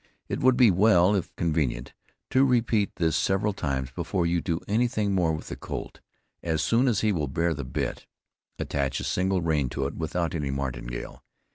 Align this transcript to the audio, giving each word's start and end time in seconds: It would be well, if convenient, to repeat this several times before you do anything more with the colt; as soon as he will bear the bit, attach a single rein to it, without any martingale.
It 0.27 0.39
would 0.39 0.57
be 0.57 0.71
well, 0.71 1.13
if 1.13 1.31
convenient, 1.35 1.93
to 2.31 2.43
repeat 2.43 2.95
this 2.95 3.15
several 3.15 3.53
times 3.53 3.91
before 3.91 4.25
you 4.25 4.41
do 4.41 4.59
anything 4.67 5.13
more 5.13 5.31
with 5.31 5.49
the 5.49 5.55
colt; 5.55 5.99
as 6.41 6.63
soon 6.63 6.87
as 6.87 7.01
he 7.01 7.11
will 7.11 7.27
bear 7.27 7.53
the 7.53 7.63
bit, 7.63 8.07
attach 8.57 8.99
a 8.99 9.03
single 9.03 9.43
rein 9.43 9.69
to 9.69 9.85
it, 9.85 9.93
without 9.93 10.33
any 10.33 10.49
martingale. 10.49 11.23